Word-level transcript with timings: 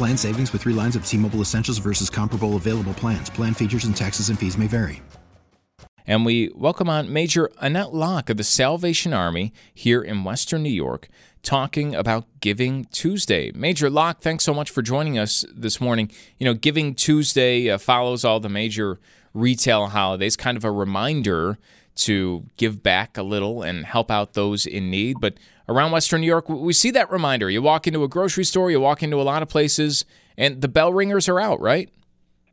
Plan 0.00 0.16
savings 0.16 0.50
with 0.50 0.62
three 0.62 0.72
lines 0.72 0.96
of 0.96 1.04
T 1.04 1.18
Mobile 1.18 1.42
Essentials 1.42 1.76
versus 1.76 2.08
comparable 2.08 2.56
available 2.56 2.94
plans. 2.94 3.28
Plan 3.28 3.52
features 3.52 3.84
and 3.84 3.94
taxes 3.94 4.30
and 4.30 4.38
fees 4.38 4.56
may 4.56 4.66
vary. 4.66 5.02
And 6.06 6.24
we 6.24 6.50
welcome 6.54 6.88
on 6.88 7.12
Major 7.12 7.50
Annette 7.58 7.92
Lock 7.92 8.30
of 8.30 8.38
the 8.38 8.42
Salvation 8.42 9.12
Army 9.12 9.52
here 9.74 10.00
in 10.00 10.24
Western 10.24 10.62
New 10.62 10.70
York 10.70 11.10
talking 11.42 11.94
about 11.94 12.24
Giving 12.40 12.86
Tuesday. 12.86 13.52
Major 13.52 13.90
Lock, 13.90 14.22
thanks 14.22 14.42
so 14.42 14.54
much 14.54 14.70
for 14.70 14.80
joining 14.80 15.18
us 15.18 15.44
this 15.54 15.82
morning. 15.82 16.10
You 16.38 16.46
know, 16.46 16.54
Giving 16.54 16.94
Tuesday 16.94 17.68
uh, 17.68 17.76
follows 17.76 18.24
all 18.24 18.40
the 18.40 18.48
major 18.48 18.98
retail 19.34 19.88
holidays, 19.88 20.34
kind 20.34 20.56
of 20.56 20.64
a 20.64 20.72
reminder 20.72 21.58
to 21.96 22.46
give 22.56 22.82
back 22.82 23.18
a 23.18 23.22
little 23.22 23.60
and 23.62 23.84
help 23.84 24.10
out 24.10 24.32
those 24.32 24.64
in 24.64 24.90
need. 24.90 25.16
But 25.20 25.34
around 25.70 25.92
Western 25.92 26.20
New 26.20 26.26
York, 26.26 26.48
we 26.48 26.72
see 26.72 26.90
that 26.90 27.10
reminder. 27.10 27.48
You 27.48 27.62
walk 27.62 27.86
into 27.86 28.02
a 28.02 28.08
grocery 28.08 28.44
store, 28.44 28.70
you 28.70 28.80
walk 28.80 29.02
into 29.02 29.20
a 29.20 29.22
lot 29.22 29.40
of 29.40 29.48
places, 29.48 30.04
and 30.36 30.60
the 30.60 30.68
bell 30.68 30.92
ringers 30.92 31.28
are 31.28 31.40
out, 31.40 31.60
right? 31.60 31.88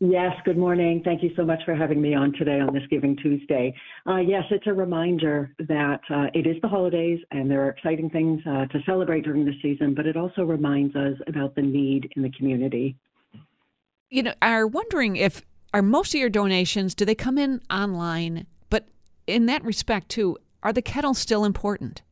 Yes, 0.00 0.32
good 0.44 0.58
morning. 0.58 1.02
Thank 1.04 1.24
you 1.24 1.30
so 1.34 1.44
much 1.44 1.58
for 1.64 1.74
having 1.74 2.00
me 2.00 2.14
on 2.14 2.32
today 2.34 2.60
on 2.60 2.72
this 2.72 2.84
Giving 2.88 3.16
Tuesday. 3.16 3.74
Uh, 4.06 4.18
yes, 4.18 4.44
it's 4.50 4.66
a 4.68 4.72
reminder 4.72 5.52
that 5.58 6.00
uh, 6.08 6.26
it 6.34 6.46
is 6.46 6.54
the 6.62 6.68
holidays 6.68 7.18
and 7.32 7.50
there 7.50 7.64
are 7.64 7.70
exciting 7.70 8.08
things 8.10 8.40
uh, 8.46 8.66
to 8.66 8.78
celebrate 8.86 9.24
during 9.24 9.44
the 9.44 9.54
season, 9.60 9.94
but 9.94 10.06
it 10.06 10.16
also 10.16 10.42
reminds 10.42 10.94
us 10.94 11.14
about 11.26 11.56
the 11.56 11.62
need 11.62 12.12
in 12.14 12.22
the 12.22 12.30
community. 12.30 12.94
You 14.10 14.22
know, 14.22 14.34
are 14.40 14.68
wondering 14.68 15.16
if 15.16 15.42
are 15.74 15.82
most 15.82 16.14
of 16.14 16.20
your 16.20 16.30
donations 16.30 16.94
do 16.94 17.04
they 17.04 17.16
come 17.16 17.36
in 17.36 17.60
online? 17.68 18.46
But 18.70 18.86
in 19.26 19.46
that 19.46 19.64
respect 19.64 20.10
too, 20.10 20.38
are 20.62 20.72
the 20.72 20.82
kettles 20.82 21.18
still 21.18 21.44
important? 21.44 22.02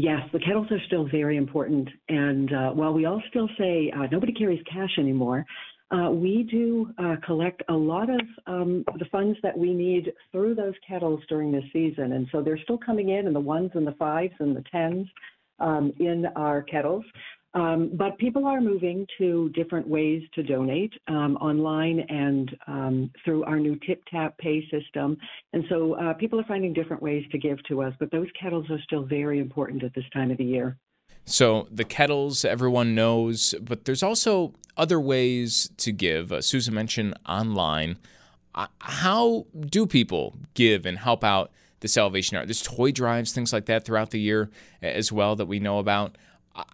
Yes, 0.00 0.20
the 0.32 0.38
kettles 0.38 0.68
are 0.70 0.80
still 0.86 1.08
very 1.08 1.36
important. 1.36 1.88
And 2.08 2.52
uh, 2.52 2.70
while 2.70 2.92
we 2.92 3.04
all 3.04 3.20
still 3.30 3.48
say 3.58 3.90
uh, 3.96 4.06
nobody 4.12 4.32
carries 4.32 4.62
cash 4.72 4.96
anymore, 4.96 5.44
uh, 5.90 6.10
we 6.10 6.44
do 6.48 6.88
uh, 6.98 7.16
collect 7.26 7.64
a 7.68 7.72
lot 7.72 8.08
of 8.08 8.20
um, 8.46 8.84
the 9.00 9.06
funds 9.06 9.36
that 9.42 9.58
we 9.58 9.74
need 9.74 10.12
through 10.30 10.54
those 10.54 10.74
kettles 10.86 11.20
during 11.28 11.50
this 11.50 11.64
season. 11.72 12.12
And 12.12 12.28
so 12.30 12.42
they're 12.42 12.60
still 12.62 12.78
coming 12.78 13.08
in 13.08 13.26
in 13.26 13.32
the 13.32 13.40
ones 13.40 13.72
and 13.74 13.84
the 13.84 13.92
fives 13.92 14.34
and 14.38 14.54
the 14.54 14.62
tens 14.70 15.08
um, 15.58 15.92
in 15.98 16.26
our 16.36 16.62
kettles. 16.62 17.04
Um, 17.54 17.90
but 17.94 18.18
people 18.18 18.46
are 18.46 18.60
moving 18.60 19.06
to 19.18 19.48
different 19.50 19.88
ways 19.88 20.22
to 20.34 20.42
donate 20.42 20.92
um, 21.08 21.36
online 21.40 22.00
and 22.08 22.56
um, 22.66 23.10
through 23.24 23.44
our 23.44 23.58
new 23.58 23.76
Tip 23.86 24.02
Tap 24.10 24.36
Pay 24.38 24.68
system. 24.70 25.16
And 25.52 25.64
so 25.68 25.94
uh, 25.94 26.14
people 26.14 26.38
are 26.38 26.44
finding 26.44 26.72
different 26.74 27.02
ways 27.02 27.24
to 27.32 27.38
give 27.38 27.58
to 27.68 27.82
us, 27.82 27.94
but 27.98 28.10
those 28.10 28.26
kettles 28.40 28.66
are 28.70 28.80
still 28.82 29.04
very 29.04 29.38
important 29.38 29.82
at 29.82 29.94
this 29.94 30.04
time 30.12 30.30
of 30.30 30.36
the 30.36 30.44
year. 30.44 30.76
So 31.24 31.68
the 31.70 31.84
kettles, 31.84 32.44
everyone 32.44 32.94
knows, 32.94 33.54
but 33.60 33.84
there's 33.84 34.02
also 34.02 34.54
other 34.76 35.00
ways 35.00 35.70
to 35.78 35.92
give. 35.92 36.32
Uh, 36.32 36.40
Susan 36.40 36.74
mentioned 36.74 37.18
online. 37.26 37.98
Uh, 38.54 38.66
how 38.80 39.46
do 39.58 39.86
people 39.86 40.36
give 40.54 40.86
and 40.86 40.98
help 40.98 41.22
out 41.22 41.50
the 41.80 41.88
Salvation 41.88 42.36
Army? 42.36 42.46
There's 42.46 42.62
toy 42.62 42.92
drives, 42.92 43.32
things 43.32 43.52
like 43.52 43.66
that 43.66 43.84
throughout 43.84 44.10
the 44.10 44.20
year 44.20 44.50
as 44.80 45.12
well 45.12 45.36
that 45.36 45.46
we 45.46 45.58
know 45.58 45.78
about. 45.78 46.16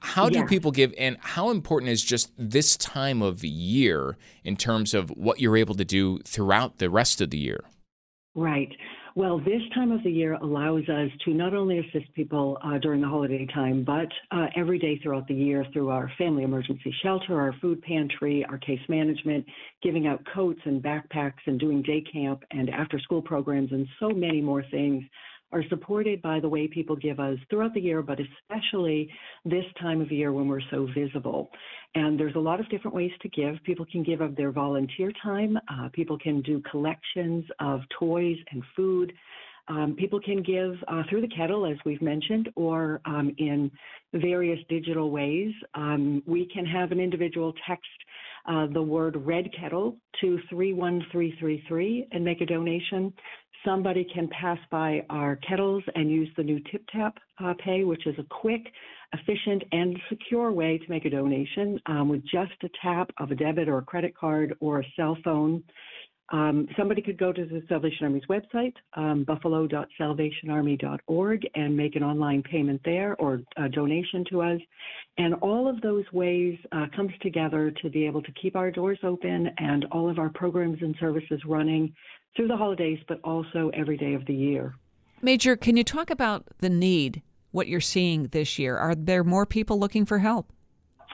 How 0.01 0.29
do 0.29 0.39
yeah. 0.39 0.47
people 0.47 0.71
give, 0.71 0.95
and 0.97 1.19
how 1.21 1.51
important 1.51 1.91
is 1.91 2.03
just 2.03 2.33
this 2.39 2.77
time 2.77 3.21
of 3.21 3.45
year 3.45 4.17
in 4.43 4.57
terms 4.57 4.95
of 4.95 5.11
what 5.11 5.41
you're 5.41 5.57
able 5.57 5.75
to 5.75 5.85
do 5.85 6.19
throughout 6.21 6.79
the 6.79 6.89
rest 6.89 7.21
of 7.21 7.31
the 7.31 7.39
year? 7.39 7.65
Right. 8.35 8.71
Well, 9.17 9.39
this 9.39 9.63
time 9.73 9.93
of 9.93 10.03
the 10.03 10.11
year 10.11 10.35
allows 10.35 10.89
us 10.89 11.09
to 11.25 11.33
not 11.33 11.55
only 11.55 11.79
assist 11.79 12.13
people 12.15 12.59
uh, 12.65 12.79
during 12.79 13.01
the 13.01 13.07
holiday 13.07 13.47
time, 13.47 13.85
but 13.85 14.09
uh, 14.33 14.47
every 14.57 14.77
day 14.77 14.99
throughout 14.99 15.29
the 15.29 15.35
year 15.35 15.65
through 15.73 15.91
our 15.91 16.11
family 16.19 16.43
emergency 16.43 16.93
shelter, 17.01 17.41
our 17.41 17.53
food 17.61 17.81
pantry, 17.83 18.45
our 18.49 18.59
case 18.59 18.81
management, 18.89 19.47
giving 19.85 20.09
out 20.09 20.21
coats 20.35 20.59
and 20.65 20.83
backpacks, 20.83 21.39
and 21.47 21.61
doing 21.61 21.81
day 21.81 22.03
camp 22.13 22.43
and 22.51 22.69
after 22.71 22.99
school 22.99 23.23
programs, 23.23 23.71
and 23.71 23.87
so 24.01 24.09
many 24.09 24.41
more 24.41 24.65
things 24.73 25.05
are 25.53 25.63
supported 25.69 26.21
by 26.23 26.41
the 26.41 26.49
way 26.49 26.67
people 26.67 26.97
give 26.97 27.21
us 27.21 27.39
throughout 27.49 27.75
the 27.75 27.81
year, 27.81 28.03
but 28.03 28.19
especially 28.21 29.11
this 29.45 29.65
time 29.81 30.01
of 30.01 30.11
year 30.11 30.33
when 30.33 30.49
we're 30.49 30.61
so 30.71 30.89
visible. 30.97 31.51
And 31.95 32.19
there's 32.19 32.35
a 32.35 32.41
lot 32.41 32.61
of 32.61 32.69
different 32.71 32.95
ways 32.95 33.13
to 33.23 33.29
give. 33.29 33.57
People 33.65 33.87
can 33.91 34.03
give 34.03 34.21
of 34.21 34.37
their 34.37 34.51
volunteer 34.51 35.13
time. 35.23 35.57
Uh, 35.69 35.89
people 35.93 36.19
can 36.19 36.43
do 36.43 36.61
collections 36.71 37.45
of 37.61 37.81
toys 37.99 38.37
and 38.51 38.63
food. 38.75 39.13
Um, 39.69 39.97
people 39.99 40.21
can 40.21 40.43
give 40.43 40.75
uh, 40.89 41.05
through 41.09 41.23
the 41.23 41.35
kettle, 41.35 41.65
as 41.65 41.79
we've 41.87 42.03
mentioned, 42.03 42.51
or 42.55 43.01
um, 43.07 43.35
in 43.39 43.71
various 44.13 44.59
digital 44.69 45.11
ways. 45.11 45.53
Um, 45.75 46.23
we 46.27 46.47
can 46.53 46.67
have 46.67 46.93
an 46.93 47.01
individual 47.01 47.55
text 47.67 47.89
uh, 48.47 48.67
the 48.73 48.83
word 48.83 49.17
red 49.25 49.49
kettle 49.59 49.97
to 50.21 50.39
31333 50.51 52.09
and 52.13 52.25
make 52.25 52.41
a 52.41 52.47
donation 52.47 53.13
somebody 53.65 54.07
can 54.13 54.29
pass 54.29 54.59
by 54.71 55.05
our 55.11 55.37
kettles 55.37 55.83
and 55.95 56.11
use 56.11 56.29
the 56.37 56.43
new 56.43 56.61
Tip 56.71 56.85
Tap 56.93 57.19
uh, 57.43 57.55
Pay, 57.65 57.85
which 57.85 58.07
is 58.07 58.15
a 58.19 58.25
quick, 58.25 58.63
efficient, 59.13 59.63
and 59.73 59.99
secure 60.09 60.53
way 60.53 60.79
to 60.79 60.91
make 60.91 61.05
a 61.05 61.11
donation 61.11 61.81
um, 61.87 62.09
with 62.09 62.23
just 62.23 62.53
a 62.63 62.69
tap 62.83 63.11
of 63.19 63.31
a 63.31 63.35
debit 63.35 63.69
or 63.69 63.79
a 63.79 63.83
credit 63.83 64.17
card 64.17 64.55
or 64.61 64.81
a 64.81 64.87
cell 64.97 65.17
phone. 65.25 65.63
Um, 66.33 66.67
somebody 66.77 67.01
could 67.03 67.19
go 67.19 67.33
to 67.33 67.45
the 67.45 67.63
Salvation 67.69 68.07
Army's 68.07 68.23
website, 68.31 68.73
um, 68.95 69.25
buffalo.salvationarmy.org, 69.25 71.43
and 71.55 71.77
make 71.77 71.97
an 71.97 72.03
online 72.03 72.43
payment 72.43 72.81
there 72.85 73.15
or 73.19 73.43
a 73.57 73.69
donation 73.69 74.25
to 74.31 74.41
us. 74.41 74.59
And 75.19 75.35
all 75.35 75.69
of 75.69 75.83
those 75.83 76.05
ways 76.13 76.59
uh, 76.73 76.87
comes 76.97 77.13
together 77.21 77.71
to 77.83 77.91
be 77.91 78.07
able 78.07 78.23
to 78.23 78.33
keep 78.33 78.57
our 78.57 78.71
doors 78.71 79.01
open 79.03 79.51
and 79.59 79.85
all 79.93 80.09
of 80.09 80.19
our 80.19 80.31
programs 80.31 80.79
and 80.81 80.97
services 80.99 81.43
running 81.47 81.93
through 82.35 82.49
the 82.49 82.57
holidays, 82.57 83.01
but 83.07 83.21
also 83.23 83.71
every 83.75 83.99
day 83.99 84.15
of 84.15 84.25
the 84.27 84.35
year. 84.35 84.75
Major, 85.21 85.57
can 85.57 85.77
you 85.77 85.85
talk 85.85 86.09
about 86.11 86.47
the 86.59 86.71
need, 86.71 87.23
what 87.51 87.69
you're 87.69 87.81
seeing 87.81 88.29
this 88.29 88.59
year? 88.59 88.77
Are 88.77 88.95
there 88.95 89.25
more 89.25 89.47
people 89.47 89.79
looking 89.79 90.05
for 90.05 90.19
help? 90.19 90.53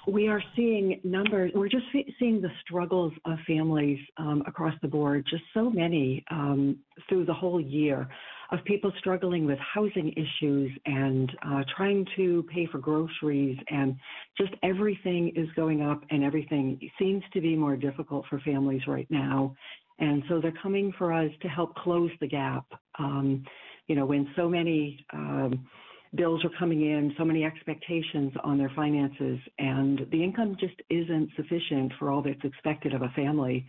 We 0.06 0.28
are 0.28 0.42
seeing 0.56 1.00
numbers, 1.04 1.52
we're 1.54 1.68
just 1.68 1.84
seeing 2.18 2.40
the 2.40 2.50
struggles 2.62 3.12
of 3.26 3.38
families 3.46 3.98
um, 4.16 4.42
across 4.46 4.74
the 4.80 4.88
board, 4.88 5.26
just 5.28 5.42
so 5.52 5.70
many 5.70 6.24
um, 6.30 6.78
through 7.08 7.26
the 7.26 7.34
whole 7.34 7.60
year 7.60 8.08
of 8.50 8.64
people 8.64 8.92
struggling 8.98 9.46
with 9.46 9.58
housing 9.58 10.12
issues 10.12 10.72
and 10.86 11.30
uh, 11.46 11.62
trying 11.76 12.06
to 12.16 12.44
pay 12.52 12.66
for 12.66 12.78
groceries, 12.78 13.58
and 13.70 13.94
just 14.36 14.52
everything 14.62 15.32
is 15.36 15.48
going 15.54 15.82
up, 15.82 16.02
and 16.10 16.24
everything 16.24 16.80
seems 16.98 17.22
to 17.32 17.40
be 17.40 17.54
more 17.54 17.76
difficult 17.76 18.24
for 18.28 18.40
families 18.40 18.82
right 18.88 19.06
now. 19.10 19.54
And 19.98 20.22
so 20.28 20.40
they're 20.40 20.54
coming 20.62 20.92
for 20.96 21.12
us 21.12 21.30
to 21.42 21.48
help 21.48 21.74
close 21.76 22.10
the 22.20 22.26
gap. 22.26 22.64
Um, 22.98 23.44
you 23.86 23.94
know, 23.94 24.06
when 24.06 24.28
so 24.34 24.48
many 24.48 25.04
um, 25.12 25.66
bills 26.14 26.44
are 26.44 26.50
coming 26.58 26.82
in, 26.82 27.14
so 27.16 27.24
many 27.24 27.44
expectations 27.44 28.32
on 28.42 28.58
their 28.58 28.72
finances, 28.74 29.38
and 29.58 30.00
the 30.10 30.22
income 30.22 30.56
just 30.58 30.74
isn't 30.90 31.30
sufficient 31.36 31.92
for 31.98 32.10
all 32.10 32.22
that's 32.22 32.44
expected 32.44 32.94
of 32.94 33.02
a 33.02 33.08
family. 33.10 33.66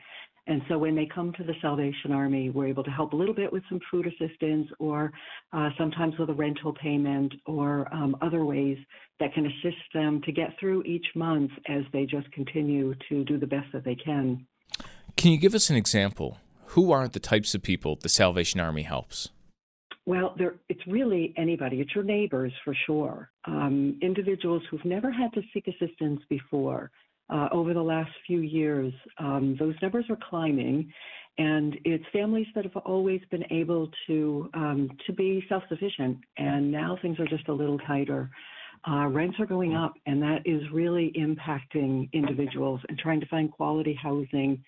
And 0.47 0.61
so 0.67 0.77
when 0.79 0.95
they 0.95 1.07
come 1.13 1.31
to 1.33 1.43
the 1.43 1.53
Salvation 1.61 2.11
Army, 2.11 2.49
we're 2.49 2.67
able 2.67 2.83
to 2.83 2.89
help 2.89 3.13
a 3.13 3.15
little 3.15 3.35
bit 3.35 3.53
with 3.53 3.61
some 3.69 3.79
food 3.91 4.07
assistance 4.07 4.67
or 4.79 5.11
uh, 5.53 5.69
sometimes 5.77 6.17
with 6.17 6.29
a 6.31 6.33
rental 6.33 6.73
payment 6.73 7.31
or 7.45 7.87
um, 7.93 8.17
other 8.21 8.43
ways 8.43 8.77
that 9.19 9.33
can 9.33 9.45
assist 9.45 9.81
them 9.93 10.19
to 10.25 10.31
get 10.31 10.49
through 10.59 10.81
each 10.83 11.05
month 11.15 11.51
as 11.67 11.83
they 11.93 12.05
just 12.05 12.29
continue 12.31 12.95
to 13.07 13.23
do 13.23 13.37
the 13.37 13.45
best 13.45 13.67
that 13.71 13.85
they 13.85 13.95
can. 13.95 14.45
Can 15.15 15.31
you 15.31 15.37
give 15.37 15.53
us 15.53 15.69
an 15.69 15.75
example? 15.75 16.39
Who 16.67 16.91
are 16.91 17.07
the 17.07 17.19
types 17.19 17.53
of 17.53 17.61
people 17.61 17.97
the 17.97 18.09
Salvation 18.09 18.59
Army 18.59 18.81
helps? 18.81 19.29
Well, 20.05 20.33
there, 20.37 20.55
it's 20.67 20.81
really 20.87 21.33
anybody. 21.37 21.79
It's 21.79 21.93
your 21.93 22.03
neighbors 22.03 22.51
for 22.65 22.75
sure. 22.85 23.29
Um, 23.45 23.99
individuals 24.01 24.63
who've 24.69 24.83
never 24.83 25.11
had 25.11 25.31
to 25.33 25.41
seek 25.53 25.67
assistance 25.67 26.21
before. 26.29 26.91
Uh, 27.29 27.47
over 27.53 27.73
the 27.73 27.81
last 27.81 28.11
few 28.27 28.41
years, 28.41 28.91
um, 29.17 29.55
those 29.57 29.75
numbers 29.81 30.03
are 30.09 30.17
climbing, 30.29 30.91
and 31.37 31.77
it's 31.85 32.03
families 32.11 32.47
that 32.55 32.65
have 32.65 32.75
always 32.77 33.21
been 33.31 33.45
able 33.51 33.89
to 34.07 34.49
um, 34.53 34.89
to 35.05 35.13
be 35.13 35.41
self-sufficient, 35.47 36.17
and 36.37 36.69
now 36.69 36.97
things 37.01 37.17
are 37.19 37.27
just 37.27 37.47
a 37.47 37.53
little 37.53 37.77
tighter. 37.79 38.29
Uh, 38.85 39.07
rents 39.07 39.37
are 39.39 39.45
going 39.45 39.75
up, 39.75 39.93
and 40.07 40.21
that 40.21 40.39
is 40.43 40.61
really 40.73 41.13
impacting 41.17 42.11
individuals 42.11 42.81
and 42.89 42.97
trying 42.97 43.21
to 43.21 43.27
find 43.27 43.49
quality 43.49 43.93
housing 44.01 44.61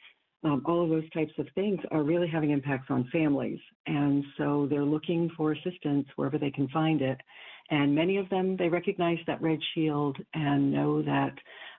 um, 0.44 0.62
all 0.66 0.84
of 0.84 0.90
those 0.90 1.10
types 1.12 1.31
of 1.38 1.48
things 1.56 1.80
are 1.92 2.04
really 2.04 2.28
having 2.28 2.51
impacts 2.51 2.88
on 2.90 3.07
families. 3.12 3.60
And 3.88 4.24
so 4.38 4.68
they're 4.69 4.84
looking 4.84 5.30
for 5.38 5.54
assistance 5.54 6.07
wherever 6.16 6.38
they 6.38 6.51
can 6.51 6.68
find 6.69 7.01
it. 7.01 7.19
And 7.69 7.95
many 7.95 8.18
of 8.18 8.30
them, 8.30 8.57
they 8.57 8.68
recognize 8.68 9.19
that 9.25 9.42
Red 9.42 9.60
Shield 9.74 10.18
and 10.34 10.72
know 10.72 11.01
that 11.01 11.34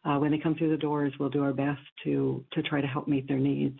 uh, 0.04 0.18
when 0.18 0.30
they 0.30 0.38
come 0.38 0.54
through 0.54 0.70
the 0.70 0.78
doors, 0.78 1.12
we'll 1.20 1.28
do 1.28 1.42
our 1.42 1.52
best 1.52 1.82
to, 2.04 2.44
to 2.52 2.62
try 2.62 2.80
to 2.80 2.86
help 2.86 3.06
meet 3.06 3.28
their 3.28 3.38
needs. 3.38 3.78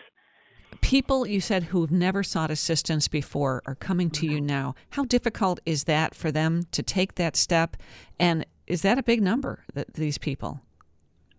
People 0.81 1.27
you 1.27 1.41
said 1.41 1.65
who've 1.65 1.91
never 1.91 2.23
sought 2.23 2.51
assistance 2.51 3.09
before 3.09 3.63
are 3.65 3.77
coming 3.77 4.11
to 4.11 4.27
you 4.27 4.41
now. 4.41 4.75
How 4.91 5.05
difficult 5.05 5.61
is 5.65 5.85
that 5.85 6.15
for 6.15 6.31
them 6.31 6.65
to 6.73 6.83
take 6.83 7.15
that 7.15 7.37
step? 7.37 7.77
And 8.19 8.45
is 8.67 8.83
that 8.83 8.99
a 8.99 9.03
big 9.03 9.23
number, 9.23 9.65
that, 9.75 9.95
these 9.95 10.19
people? 10.19 10.61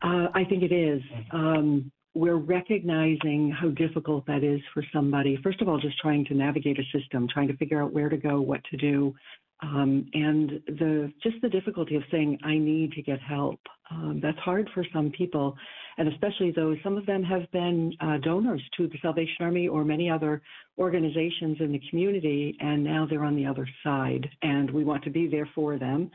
Uh, 0.01 0.27
I 0.33 0.45
think 0.45 0.63
it 0.63 0.71
is. 0.71 1.01
Um, 1.31 1.91
we're 2.15 2.37
recognizing 2.37 3.51
how 3.51 3.69
difficult 3.69 4.25
that 4.25 4.43
is 4.43 4.61
for 4.73 4.83
somebody. 4.93 5.37
First 5.43 5.61
of 5.61 5.67
all, 5.67 5.77
just 5.77 5.99
trying 5.99 6.23
to 6.25 6.33
navigate 6.33 6.79
a 6.79 6.97
system, 6.97 7.27
trying 7.31 7.49
to 7.49 7.57
figure 7.57 7.83
out 7.83 7.93
where 7.93 8.09
to 8.09 8.17
go, 8.17 8.39
what 8.39 8.61
to 8.71 8.77
do, 8.77 9.13
um, 9.61 10.09
and 10.13 10.61
the 10.67 11.11
just 11.21 11.35
the 11.41 11.49
difficulty 11.49 11.95
of 11.95 12.03
saying 12.11 12.37
I 12.43 12.57
need 12.57 12.93
to 12.93 13.01
get 13.01 13.19
help. 13.21 13.59
Um, 13.91 14.19
that's 14.21 14.37
hard 14.39 14.69
for 14.73 14.85
some 14.93 15.11
people, 15.11 15.55
and 15.97 16.07
especially 16.07 16.51
those. 16.51 16.77
Some 16.83 16.97
of 16.97 17.05
them 17.05 17.21
have 17.23 17.49
been 17.51 17.93
uh, 17.99 18.17
donors 18.17 18.61
to 18.77 18.87
the 18.87 18.97
Salvation 19.01 19.37
Army 19.41 19.67
or 19.67 19.83
many 19.83 20.09
other 20.09 20.41
organizations 20.77 21.57
in 21.59 21.71
the 21.71 21.81
community, 21.89 22.55
and 22.59 22.83
now 22.83 23.05
they're 23.09 23.25
on 23.25 23.35
the 23.35 23.45
other 23.45 23.67
side, 23.83 24.27
and 24.41 24.71
we 24.71 24.83
want 24.83 25.03
to 25.03 25.09
be 25.09 25.27
there 25.27 25.49
for 25.53 25.77
them. 25.77 26.09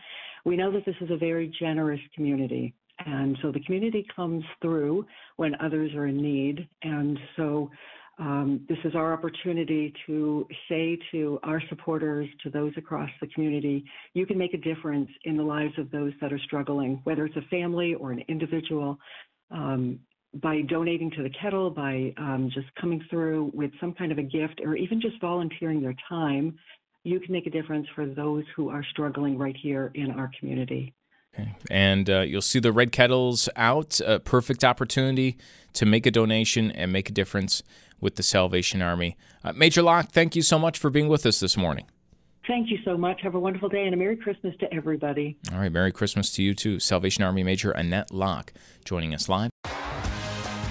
We 0.45 0.57
know 0.57 0.73
that 0.73 0.85
this 0.87 0.97
is 1.01 1.11
a 1.11 1.17
very 1.17 1.53
generous 1.59 2.01
community. 2.15 2.75
And 3.07 3.37
so 3.43 3.51
the 3.51 3.61
community 3.61 4.07
comes 4.15 4.45
through 4.61 5.07
when 5.37 5.55
others 5.61 5.93
are 5.95 6.07
in 6.07 6.21
need. 6.21 6.69
And 6.83 7.19
so 7.37 7.71
um, 8.19 8.67
this 8.69 8.79
is 8.85 8.95
our 8.95 9.15
opportunity 9.15 9.95
to 10.07 10.47
say 10.69 10.99
to 11.11 11.41
our 11.43 11.63
supporters, 11.71 12.29
to 12.43 12.51
those 12.51 12.73
across 12.77 13.09
the 13.21 13.27
community, 13.29 13.85
you 14.13 14.27
can 14.27 14.37
make 14.37 14.53
a 14.53 14.59
difference 14.59 15.09
in 15.25 15.37
the 15.39 15.43
lives 15.43 15.73
of 15.79 15.91
those 15.91 16.13
that 16.21 16.33
are 16.33 16.39
struggling, 16.41 17.01
whether 17.05 17.25
it's 17.25 17.37
a 17.37 17.49
family 17.49 17.95
or 17.95 18.13
an 18.13 18.23
individual. 18.29 18.99
Um, 19.51 20.01
by 20.35 20.61
donating 20.63 21.11
to 21.13 21.25
the 21.25 21.31
kettle, 21.43 21.71
by 21.71 22.15
um, 22.17 22.51
just 22.55 22.69
coming 22.81 23.03
through 23.11 23.51
with 23.53 23.73
some 23.81 23.93
kind 23.95 24.13
of 24.13 24.19
a 24.19 24.23
gift, 24.23 24.61
or 24.63 24.77
even 24.77 25.01
just 25.01 25.21
volunteering 25.21 25.81
your 25.81 25.95
time, 26.09 26.57
you 27.03 27.19
can 27.19 27.33
make 27.33 27.47
a 27.47 27.51
difference 27.51 27.87
for 27.95 28.07
those 28.07 28.45
who 28.55 28.69
are 28.69 28.85
struggling 28.91 29.39
right 29.39 29.57
here 29.61 29.91
in 29.95 30.11
our 30.13 30.31
community. 30.39 30.95
Okay. 31.35 31.55
And 31.71 32.11
uh, 32.11 32.21
you'll 32.21 32.43
see 32.43 32.59
the 32.59 32.73
red 32.73 32.93
kettles 32.93 33.49
out. 33.57 34.01
A 34.05 34.19
perfect 34.19 34.65
opportunity 34.65 35.37
to 35.75 35.87
make 35.87 36.07
a 36.07 36.11
donation 36.11 36.71
and 36.71 36.93
make 36.93 37.09
a 37.09 37.13
difference 37.13 37.63
with 38.01 38.17
the 38.17 38.23
Salvation 38.23 38.83
Army. 38.83 39.17
Uh, 39.45 39.53
Major 39.53 39.83
Lock, 39.83 40.11
thank 40.11 40.35
you 40.35 40.43
so 40.43 40.59
much 40.59 40.79
for 40.79 40.91
being 40.91 41.09
with 41.09 41.25
us 41.27 41.41
this 41.41 41.57
morning. 41.57 41.87
Thank 42.47 42.71
you 42.71 42.79
so 42.85 42.97
much. 42.97 43.21
Have 43.23 43.35
a 43.35 43.41
wonderful 43.41 43.69
day 43.69 43.85
and 43.85 43.95
a 43.95 43.97
Merry 43.97 44.17
Christmas 44.17 44.57
to 44.59 44.75
everybody. 44.75 45.37
All 45.53 45.59
right, 45.59 45.71
Merry 45.71 45.93
Christmas 45.93 46.33
to 46.33 46.43
you 46.43 46.55
too. 46.55 46.81
Salvation 46.81 47.23
Army 47.23 47.45
Major 47.45 47.71
Annette 47.71 48.11
Lock 48.11 48.53
joining 48.85 49.15
us 49.15 49.29
live. 49.29 49.51